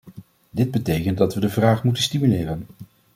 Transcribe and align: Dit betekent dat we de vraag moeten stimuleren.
Dit 0.49 0.71
betekent 0.71 1.17
dat 1.17 1.33
we 1.33 1.39
de 1.39 1.49
vraag 1.49 1.83
moeten 1.83 2.03
stimuleren. 2.03 2.65